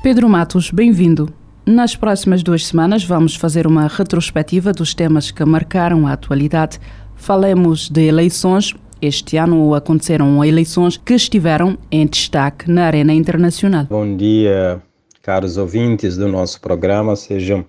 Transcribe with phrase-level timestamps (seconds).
[0.00, 1.28] Pedro Matos, bem-vindo.
[1.66, 6.78] Nas próximas duas semanas vamos fazer uma retrospectiva dos temas que marcaram a atualidade.
[7.16, 8.74] Falemos de eleições.
[9.02, 13.86] Este ano aconteceram eleições que estiveram em destaque na arena internacional.
[13.90, 14.80] Bom dia,
[15.20, 17.16] caros ouvintes do nosso programa.
[17.16, 17.64] Sejam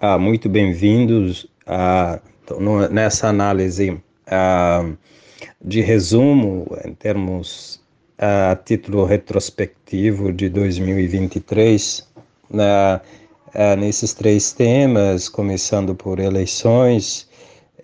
[0.00, 2.20] ah, muito bem-vindos ah,
[2.90, 4.84] nessa análise ah,
[5.64, 7.81] de resumo em termos
[8.22, 12.08] a título retrospectivo de 2023,
[12.48, 13.00] né,
[13.76, 17.28] nesses três temas, começando por eleições,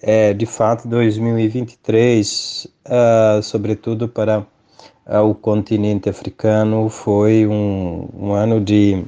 [0.00, 8.60] é, de fato 2023, uh, sobretudo para uh, o continente africano, foi um, um ano
[8.60, 9.04] de,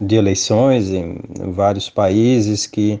[0.00, 1.16] de eleições em
[1.52, 3.00] vários países que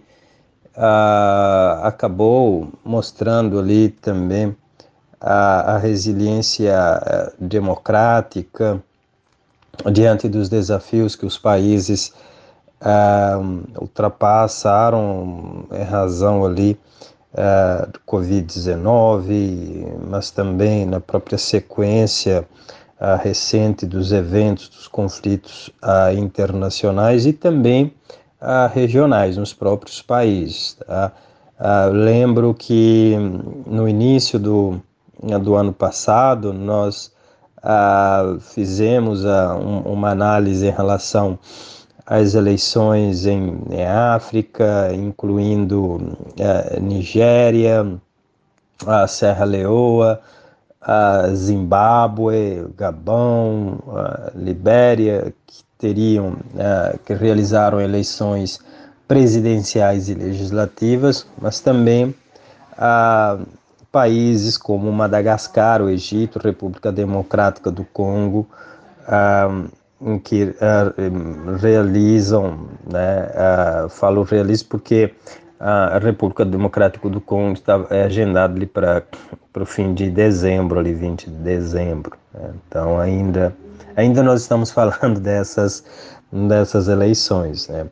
[1.82, 4.56] acabou mostrando ali também
[5.20, 8.82] a, a resiliência eh, democrática
[9.92, 12.12] diante dos desafios que os países
[12.80, 16.78] uh, ultrapassaram em razão ali
[17.32, 22.46] uh, do Covid-19, mas também na própria sequência
[23.00, 25.70] uh, recente dos eventos, dos conflitos
[26.16, 27.92] internacionais e também
[28.74, 30.74] regionais nos próprios países.
[30.74, 31.12] Tá?
[31.90, 33.16] lembro que
[33.66, 34.82] no início do,
[35.42, 37.12] do ano passado, nós
[37.62, 41.38] ah, fizemos ah, um, uma análise em relação
[42.04, 47.86] às eleições em, em África, incluindo ah, Nigéria,
[48.86, 50.20] a Serra Leoa,
[50.78, 53.78] a Zimbábue, Gabão,
[54.34, 56.36] Libéria, que teriam,
[57.06, 58.60] que realizaram eleições
[59.08, 62.14] presidenciais e legislativas, mas também
[62.76, 63.38] a
[63.94, 68.44] países como Madagascar, o Egito, República Democrática do Congo,
[69.08, 73.30] um, em que uh, realizam, né,
[73.84, 75.14] uh, falo realizam porque
[75.60, 79.04] a República Democrática do Congo está é agendado ali para
[79.56, 82.18] o fim de dezembro, ali 20 de dezembro.
[82.34, 82.50] Né?
[82.66, 83.56] Então ainda
[83.94, 85.84] ainda nós estamos falando dessas
[86.32, 87.86] dessas eleições, né?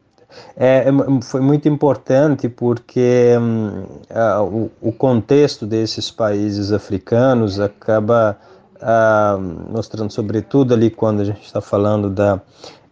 [0.57, 8.39] É, é foi muito importante porque hum, a, o, o, contexto desses países africanos acaba
[8.81, 9.39] a,
[9.71, 12.41] mostrando, sobretudo ali quando a gente está falando da,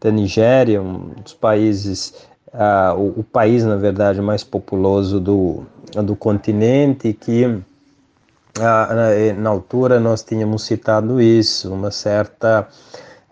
[0.00, 2.14] da Nigéria, um dos países,
[2.52, 5.64] a, o, o, país, na verdade, mais populoso do,
[6.02, 7.46] do continente, que
[8.58, 12.66] na, na altura nós tínhamos citado isso, uma certa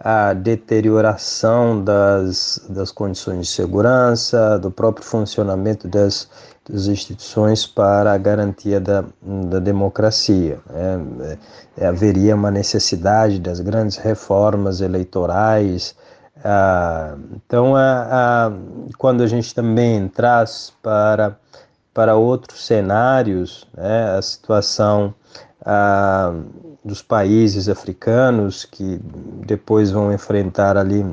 [0.00, 6.28] a deterioração das, das condições de segurança, do próprio funcionamento das,
[6.69, 10.60] das instituições para a garantia da, da democracia.
[10.70, 11.38] É,
[11.78, 15.97] é, haveria uma necessidade das grandes reformas eleitorais.
[16.44, 17.72] Ah, então,
[18.97, 21.37] quando a gente também traz para,
[21.98, 25.12] para outros cenários, né, a situação
[25.66, 26.32] ah,
[26.84, 29.00] dos países africanos que
[29.44, 31.04] depois vão enfrentar ali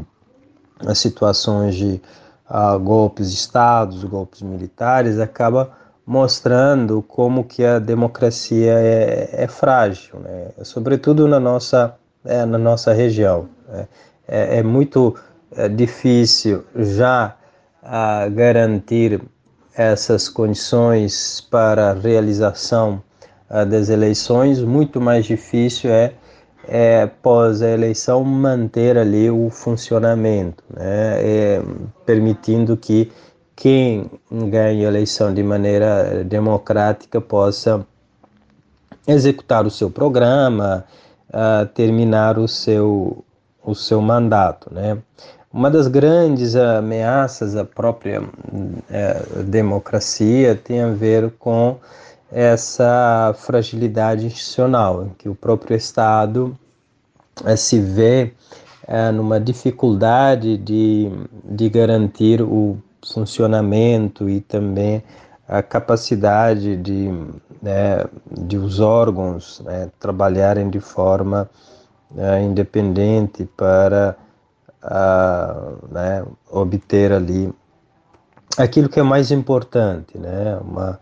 [0.85, 1.99] as situações de
[2.47, 5.71] uh, golpes de estados, golpes militares, acaba
[6.05, 10.49] mostrando como que a democracia é, é frágil, né?
[10.61, 13.49] sobretudo na nossa, é, na nossa região.
[13.67, 13.87] Né?
[14.27, 15.15] É, é, muito
[15.51, 17.35] é, difícil já
[17.81, 19.19] uh, garantir
[19.77, 23.01] essas condições para a realização
[23.69, 26.13] das eleições, muito mais difícil é,
[26.67, 31.19] é pós a eleição manter ali o funcionamento, né?
[31.21, 31.61] É,
[32.05, 33.11] permitindo que
[33.55, 37.85] quem ganhe a eleição de maneira democrática possa
[39.07, 40.83] executar o seu programa,
[41.29, 43.23] uh, terminar o seu,
[43.63, 44.73] o seu mandato.
[44.73, 44.97] Né?
[45.55, 51.77] Uma das grandes ameaças à própria uh, democracia tem a ver com
[52.29, 56.53] essa fragilidade institucional, que o próprio Estado
[57.45, 58.33] é, se vê
[58.85, 61.09] é, numa dificuldade de,
[61.45, 65.01] de garantir o funcionamento e também
[65.47, 67.07] a capacidade de,
[67.61, 71.49] né, de os órgãos né, trabalharem de forma
[72.11, 74.17] uh, independente para
[74.85, 77.53] uh, né, obter ali
[78.57, 80.99] aquilo que é mais importante, né, uma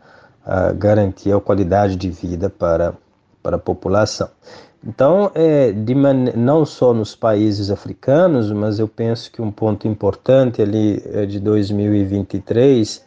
[0.77, 2.93] garantia a qualidade de vida para,
[3.41, 4.29] para a população.
[4.85, 10.61] Então, é, de não só nos países africanos, mas eu penso que um ponto importante
[10.61, 13.05] ali é de 2023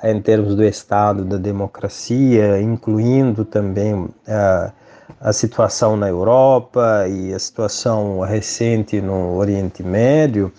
[0.00, 4.72] é em termos do estado da democracia, incluindo também a,
[5.20, 10.52] a situação na Europa e a situação recente no Oriente Médio,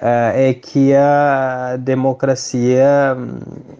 [0.00, 3.16] é, é que a democracia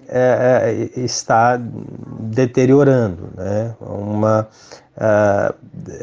[0.08, 1.60] é, é, está
[2.20, 3.74] deteriorando, né?
[3.80, 4.48] Uma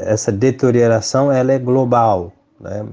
[0.06, 2.85] essa deterioração ela é global, né?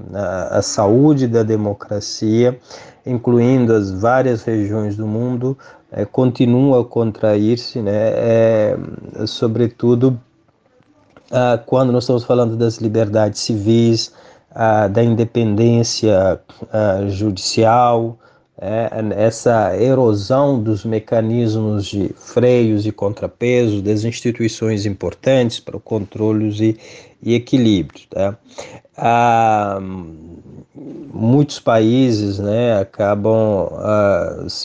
[0.49, 2.57] a, saúde da democracia,
[3.05, 5.55] incluindo as várias regiões do mundo,
[6.11, 8.13] continua a contrair-se, né?
[8.15, 8.77] É,
[9.27, 10.19] sobretudo
[11.31, 14.11] ah, quando nós estamos falando das liberdades civis,
[14.53, 16.39] ah, da independência
[16.71, 18.17] ah, judicial,
[18.63, 26.49] é, essa erosão dos mecanismos de freios e contrapeso das instituições importantes para o controle
[26.61, 26.77] e,
[27.23, 28.01] e equilíbrio.
[28.07, 28.37] Tá?
[31.11, 33.71] Muitos países né, acabam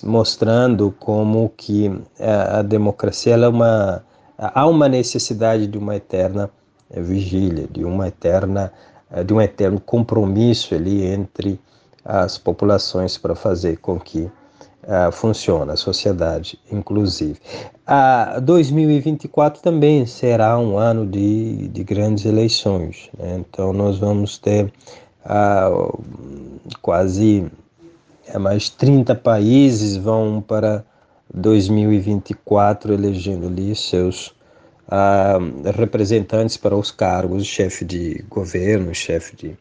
[0.02, 1.90] mostrando como que
[2.20, 4.04] a, a democracia é uma
[4.38, 6.50] há uma necessidade de uma eterna
[6.90, 8.72] vigília, de uma eterna
[9.24, 11.60] de um eterno compromisso ali entre
[12.04, 17.38] as populações para fazer com que uh, funcione a sociedade inclusive.
[17.86, 23.36] A 2024 também será um ano de, de grandes eleições, né?
[23.38, 24.72] então nós vamos ter
[25.24, 26.02] uh,
[26.82, 27.46] quase
[28.26, 30.84] é, mais 30 países vão para
[31.32, 34.28] 2024 elegendo ali seus
[34.88, 39.56] uh, representantes para os cargos de chefe de governo, chefe de,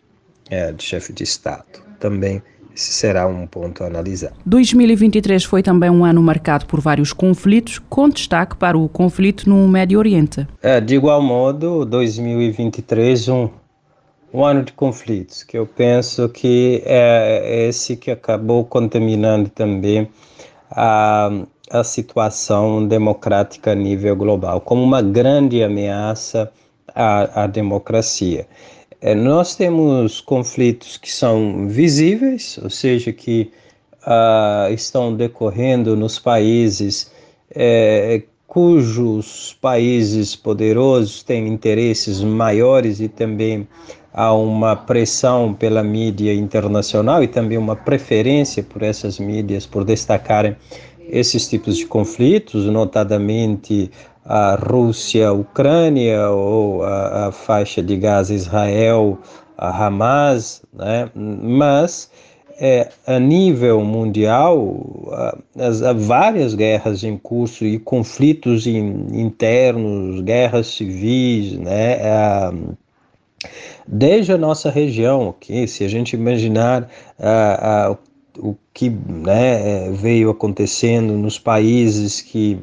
[0.49, 2.41] é, de chefe de Estado também
[2.75, 4.33] esse será um ponto a analisar.
[4.45, 9.65] 2023 foi também um ano marcado por vários conflitos, com destaque para o conflito no
[9.65, 10.45] Médio Oriente.
[10.61, 13.49] É, de igual modo, 2023 um
[14.33, 20.09] um ano de conflitos, que eu penso que é esse que acabou contaminando também
[20.69, 21.31] a,
[21.69, 26.51] a situação democrática a nível global, como uma grande ameaça
[26.93, 28.47] à, à democracia.
[29.01, 33.51] É, nós temos conflitos que são visíveis, ou seja, que
[34.05, 37.11] uh, estão decorrendo nos países
[37.53, 43.67] é, cujos países poderosos têm interesses maiores e também
[44.13, 50.55] há uma pressão pela mídia internacional e também uma preferência por essas mídias por destacarem
[51.09, 53.91] esses tipos de conflitos, notadamente
[54.25, 59.19] a Rússia, a Ucrânia ou a, a faixa de Gaza, Israel,
[59.57, 61.09] a Hamas, né?
[61.13, 62.09] mas
[62.57, 65.11] é, a nível mundial
[65.57, 71.99] há várias guerras em curso e conflitos in, internos, guerras civis, né?
[73.87, 75.67] Desde a nossa região, okay?
[75.67, 76.89] se a gente imaginar
[78.37, 82.59] o que né, veio acontecendo nos países que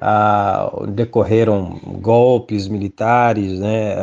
[0.00, 3.94] ah, decorreram golpes militares, né?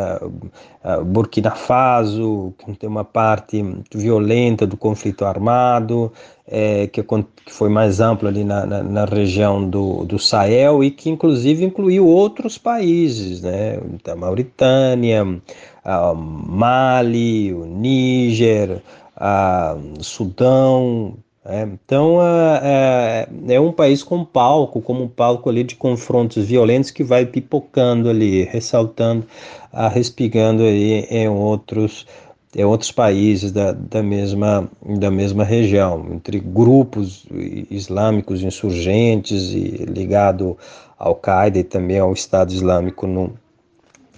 [1.05, 3.63] Burkina Faso, que tem uma parte
[3.93, 6.11] violenta do conflito armado,
[6.47, 10.89] é, que, que, foi mais amplo ali na, na, na, região do, do Sahel e
[10.89, 13.79] que inclusive incluiu outros países, né?
[14.07, 15.39] A Mauritânia,
[15.85, 18.81] a Mali, o Níger,
[19.23, 25.63] a Sudão, é, então é, é, é, um país com palco, como um palco ali
[25.63, 29.27] de confrontos violentos que vai pipocando ali, ressaltando,
[29.71, 32.07] ah, respigando aí em outros,
[32.55, 37.27] em outros países da, da, mesma, da mesma região, entre grupos
[37.69, 40.57] islâmicos insurgentes e ligado
[40.97, 43.33] ao Qaeda e também ao Estado Islâmico no,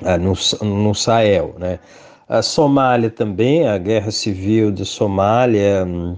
[0.02, 1.80] ah, no, no Sahel, né?
[2.28, 6.18] A Somália também, a guerra civil da Somália hum,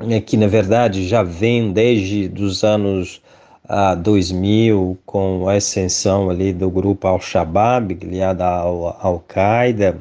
[0.00, 3.20] é que na verdade já vem desde os anos
[3.68, 9.98] ah, 2000 com a ascensão ali do grupo Al-Shabaab, ligado ao Al-Qaeda,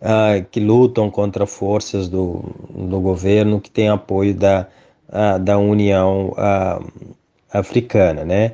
[0.00, 4.68] ah, que lutam contra forças do, do governo que tem apoio da,
[5.10, 6.34] ah, da União
[7.52, 8.52] Africana, né?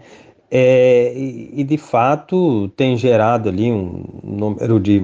[0.50, 5.02] É, e, e, de fato tem gerado ali um número de,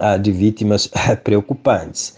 [0.00, 0.90] ah, de vítimas
[1.24, 2.16] preocupantes.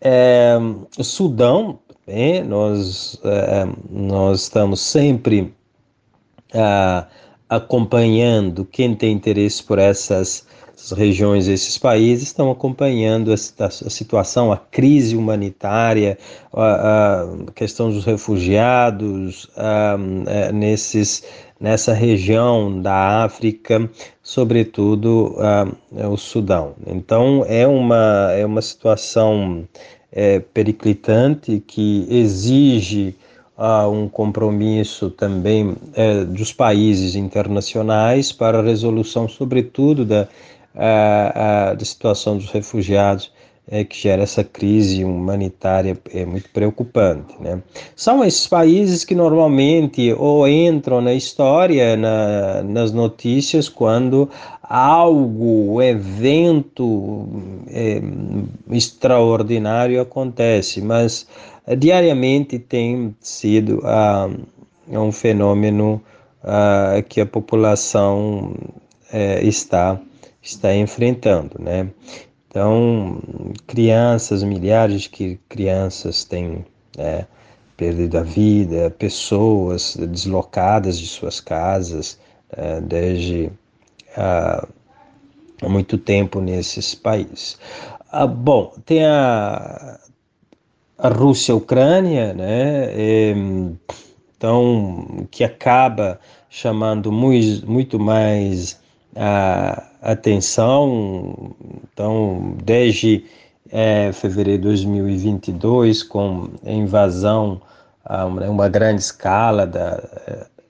[0.00, 0.56] É,
[1.02, 5.54] Sudão, é, nós, é, nós estamos sempre
[6.52, 7.04] é,
[7.48, 10.46] acompanhando quem tem interesse por essas
[10.96, 16.16] regiões, esses países estão acompanhando a, a, situação, a crise humanitária,
[16.52, 21.22] a, a questão dos refugiados é, nesses,
[21.60, 23.88] nessa região da África,
[24.22, 25.36] sobretudo
[26.10, 26.74] o Sudão.
[26.86, 29.68] Então é uma, é uma situação
[30.10, 33.14] é, periclitante que exige
[33.56, 40.26] há um compromisso também é, dos países internacionais para a resolução, sobretudo, da,
[40.74, 43.30] a, a, da situação dos refugiados,
[43.70, 47.34] é, que gera essa crise humanitária é muito preocupante.
[47.38, 47.62] Né?
[47.94, 54.28] São esses países que normalmente ou entram na história, na, nas notícias, quando
[54.62, 57.28] algo, evento
[57.68, 58.02] é,
[58.70, 61.26] extraordinário acontece, mas
[61.78, 64.28] diariamente tem sido ah,
[64.88, 66.02] um fenômeno
[66.42, 68.54] ah, que a população
[69.12, 70.00] eh, está,
[70.42, 71.88] está enfrentando, né?
[72.50, 73.22] Então,
[73.68, 76.64] crianças, milhares de crianças têm
[76.98, 77.24] é,
[77.76, 82.18] perdido a vida, pessoas deslocadas de suas casas
[82.50, 83.52] é, desde
[84.16, 84.66] há
[85.62, 87.56] muito tempo nesses países.
[88.10, 90.00] Ah, bom, tem a,
[90.98, 92.88] a Rússia-Ucrânia, né?
[94.36, 98.80] Então, que acaba chamando muito, muito mais
[99.14, 101.54] a atenção.
[101.92, 103.24] Então, desde
[103.70, 107.60] é, fevereiro de 2022, com a invasão
[108.04, 110.02] a uma, uma grande escala da,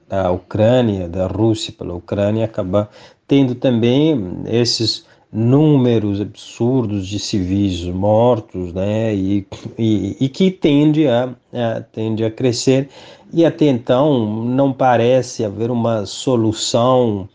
[0.09, 2.91] da Ucrânia, da Rússia pela Ucrânia, acaba
[3.27, 9.47] tendo também esses números absurdos de civis mortos, né, e,
[9.79, 12.89] e, e que tende a, a, tende a crescer,
[13.33, 17.29] e até então não parece haver uma solução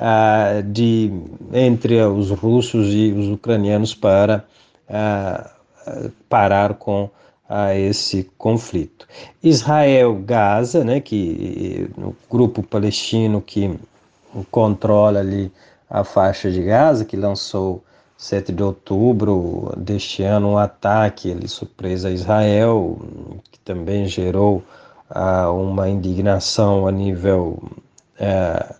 [0.00, 1.12] uh, de,
[1.52, 4.44] entre os russos e os ucranianos para
[4.88, 9.06] uh, parar com uh, esse conflito.
[9.42, 13.78] Israel-Gaza, né, que o grupo palestino que
[14.50, 15.52] controla ali
[15.88, 17.82] a faixa de Gaza, que lançou
[18.16, 22.98] 7 de outubro deste ano um ataque ali, surpresa a Israel,
[23.50, 24.62] que também gerou
[25.52, 27.58] uma indignação a nível
[28.20, 28.79] uh,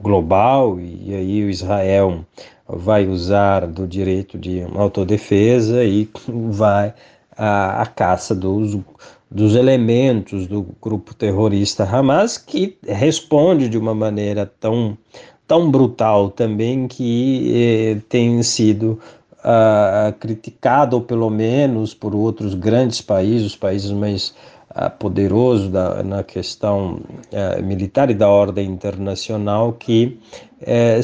[0.00, 2.24] global, e aí o Israel
[2.68, 6.94] vai usar do direito de autodefesa e vai
[7.36, 8.76] à, caça dos,
[9.30, 14.96] dos elementos do grupo terrorista Hamas, que responde de uma maneira tão
[15.46, 18.98] tão brutal também que eh, tem sido
[19.46, 24.34] uh, criticado, ou pelo menos por outros grandes países, os países mais
[24.70, 27.00] uh, poderosos da, na questão
[27.32, 30.18] uh, militar e da ordem internacional, que
[30.60, 31.00] eh,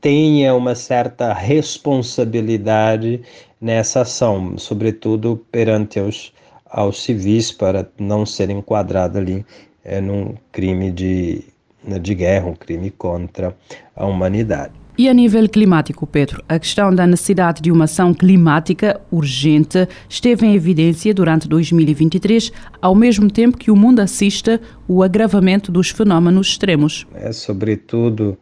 [0.00, 3.20] tenha uma certa responsabilidade
[3.60, 6.32] nessa ação, sobretudo perante os,
[6.70, 9.44] aos civis, para não ser enquadrado ali
[9.84, 11.44] eh, num crime de
[11.82, 13.56] de guerra, um crime contra
[13.96, 14.79] a humanidade.
[15.00, 20.46] E a nível climático, Pedro, a questão da necessidade de uma ação climática urgente esteve
[20.46, 22.52] em evidência durante 2023,
[22.82, 27.06] ao mesmo tempo que o mundo assiste o agravamento dos fenómenos extremos.
[27.14, 28.36] É, sobretudo,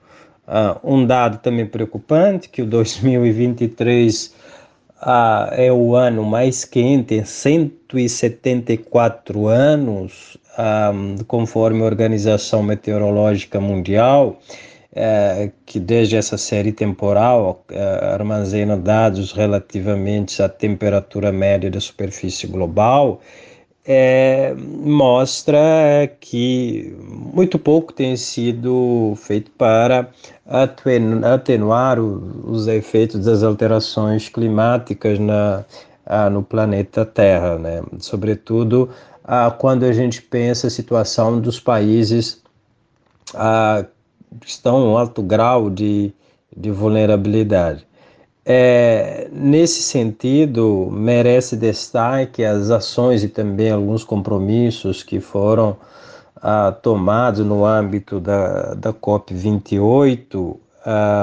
[0.48, 4.34] uh, um dado também preocupante, que o 2023
[5.00, 14.40] uh, é o ano mais quente em 174 anos, um, conforme a Organização Meteorológica Mundial,
[15.00, 17.80] é, que desde essa série temporal é,
[18.14, 23.20] armazena dados relativamente à temperatura média da superfície global,
[23.86, 25.70] é, mostra
[26.18, 30.10] que muito pouco tem sido feito para
[31.22, 35.64] atenuar os efeitos das alterações climáticas na,
[36.30, 37.82] no planeta Terra, né?
[38.00, 38.90] sobretudo
[39.58, 42.42] quando a gente pensa a situação dos países
[44.44, 46.12] estão em um alto grau de,
[46.56, 47.86] de vulnerabilidade.
[48.44, 55.76] É, nesse sentido, merece destaque as ações e também alguns compromissos que foram
[56.36, 60.56] ah, tomados no âmbito da, da COP28,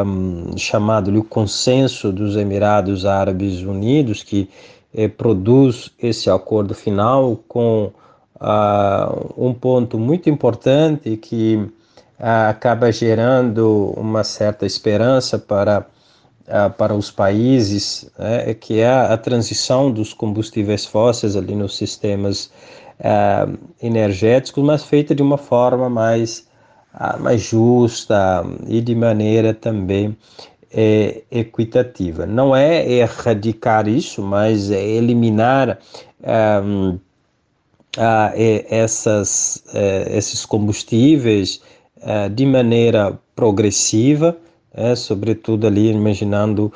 [0.06, 4.50] um, chamado o Consenso dos Emirados Árabes Unidos, que
[4.94, 7.92] eh, produz esse acordo final com
[8.36, 11.68] uh, um ponto muito importante que
[12.20, 15.86] acaba gerando uma certa esperança para,
[16.48, 22.52] uh, para os países, né, que é a, transição dos combustíveis fósseis ali nos sistemas
[23.82, 26.48] energéticos, mas feita de uma forma mais
[27.20, 30.16] mais justa e de maneira também
[30.76, 32.26] é, equitativa.
[32.26, 35.80] Não é erradicar isso, mas é eliminar
[38.70, 41.62] essas, é, esses combustíveis
[42.34, 44.38] de maneira progressiva,
[44.74, 46.72] é, sobretudo ali imaginando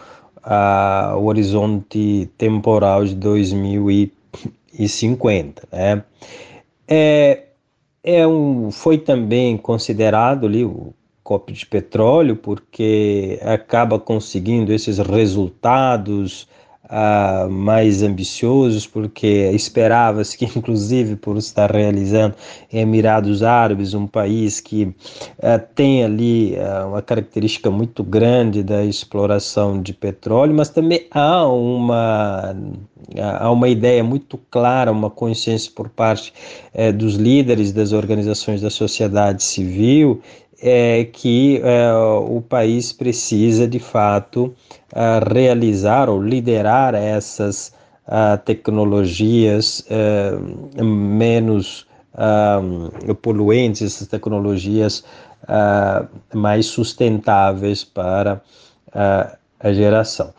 [1.18, 5.68] o horizonte temporal de 2050.
[5.72, 6.04] Né?
[6.88, 7.44] É,
[8.04, 10.94] é um, foi também considerado ali o
[11.24, 16.48] copo de petróleo, porque acaba conseguindo esses resultados
[17.50, 22.36] mais ambiciosos, porque esperava-se que, inclusive, por estar realizando
[22.72, 24.96] em Emirados Árabes, um país que uh,
[25.76, 32.56] tem ali uh, uma característica muito grande da exploração de petróleo, mas também há uma,
[33.40, 36.34] há uma ideia muito clara, uma consciência por parte
[36.74, 40.22] eh, dos líderes das organizações da sociedade civil
[40.62, 44.54] é que é, o país precisa de fato
[44.94, 47.74] uh, realizar ou liderar essas
[48.08, 51.88] uh, tecnologias uh, menos
[53.22, 55.06] poluentes, essas tecnologias
[56.34, 58.42] mais sustentáveis para
[58.92, 60.34] a geração.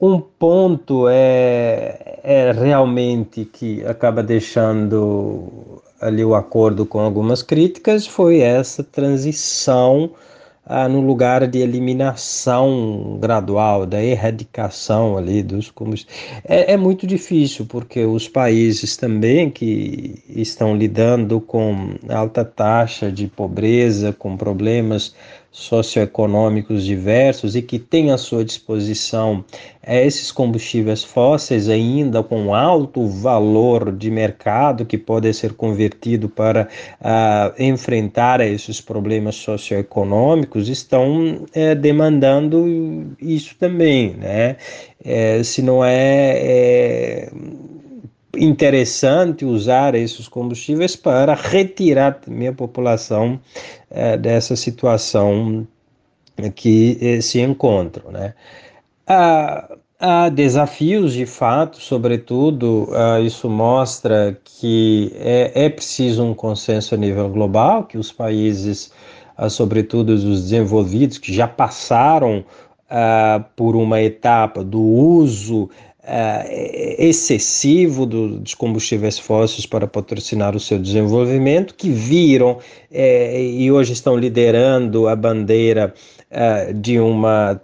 [0.00, 8.40] um ponto é, é realmente que acaba deixando ali o acordo com algumas críticas foi
[8.40, 10.10] essa transição
[10.66, 16.42] ah, no lugar de eliminação gradual, da erradicação ali dos combustíveis.
[16.44, 23.26] É, é, muito difícil, porque os países também que estão lidando com alta taxa de
[23.26, 25.14] pobreza, com problemas
[25.52, 29.44] socioeconômicos diversos e que têm à sua disposição
[29.86, 36.68] esses combustíveis fósseis ainda com alto valor de mercado que pode ser convertido para
[37.00, 44.56] uh, enfrentar esses problemas socioeconômicos estão é, demandando isso também, né?
[45.04, 47.32] É, se não é, é
[48.36, 53.38] interessante usar esses combustíveis para retirar também a população
[53.90, 55.66] é, dessa situação
[56.54, 58.10] que eh, se encontram.
[58.10, 58.34] Né?
[59.06, 66.94] Há, há desafios de fato, sobretudo, uh, isso mostra que é, é preciso um consenso
[66.94, 68.92] a nível global, que os países,
[69.38, 75.68] uh, sobretudo os desenvolvidos, que já passaram uh, por uma etapa do uso
[76.98, 82.60] excessivo do, dos combustíveis fósseis para patrocinar o seu desenvolvimento, que viram uh,
[82.90, 85.94] e hoje estão liderando a bandeira
[86.76, 87.60] de uma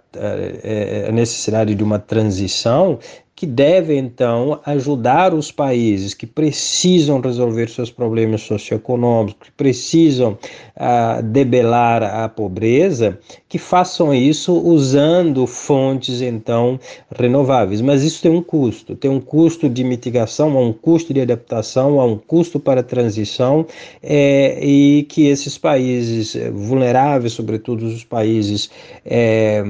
[1.11, 2.99] necessidade de uma transição
[3.39, 10.37] que deve então ajudar os países que precisam resolver seus problemas socioeconômicos, que precisam
[10.75, 16.77] uh, debelar a pobreza, que façam isso usando fontes então
[17.17, 17.79] renováveis.
[17.79, 22.01] Mas isso tem um custo, tem um custo de mitigação, há um custo de adaptação,
[22.01, 23.65] há um custo para a transição
[24.03, 28.69] é, e que esses países vulneráveis, sobretudo os países,
[29.05, 29.63] é,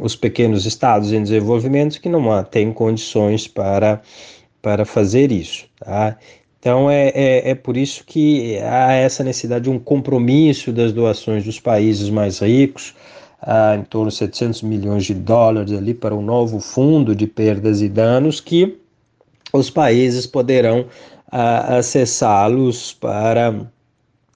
[0.00, 4.00] os pequenos estados em desenvolvimento, que não há tem condições para,
[4.62, 5.66] para fazer isso.
[5.84, 6.16] Tá?
[6.60, 11.42] Então, é, é, é, por isso que há essa necessidade de um compromisso das doações
[11.44, 12.94] dos países mais ricos,
[13.42, 17.82] ah, em torno de 700 milhões de dólares ali para um novo fundo de perdas
[17.82, 18.78] e danos que
[19.52, 20.86] os países poderão
[21.32, 23.66] ah, acessá-los para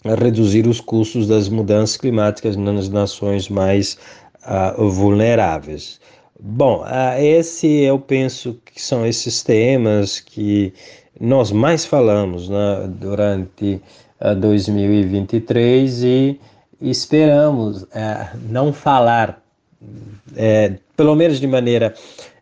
[0.05, 3.97] reduzir os custos das mudanças climáticas nas nações mais
[4.43, 6.01] ah, vulneráveis.
[6.40, 10.72] Bom, uh, esse eu penso que são esses temas que
[11.20, 13.83] nós mais falamos né, durante
[14.20, 16.40] uh, 2023 e
[16.81, 17.88] esperamos uh,
[18.48, 19.42] não falar,
[20.37, 21.92] é, pelo menos de maneira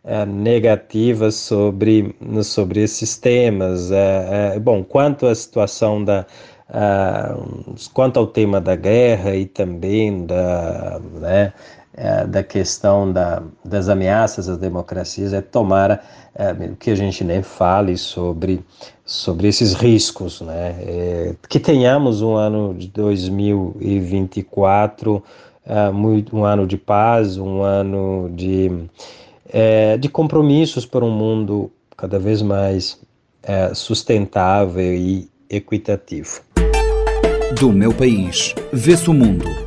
[0.03, 3.91] é, negativa, sobre, sobre esses temas.
[3.91, 6.25] É, bom, quanto à situação da.
[7.93, 11.53] quanto ao tema da guerra e também da, né,
[11.97, 16.05] é, da questão da, das ameaças às democracias é tomar
[16.35, 18.63] é, que a gente nem fale sobre,
[19.03, 20.75] sobre esses riscos, né?
[20.79, 25.23] É, que tenhamos um ano de 2024
[25.65, 25.89] é,
[26.31, 28.71] um ano de paz, um ano de,
[29.49, 33.01] é, de compromissos para um mundo cada vez mais
[33.41, 36.41] é, sustentável e equitativo.
[37.59, 39.66] Do meu país, vê-se o mundo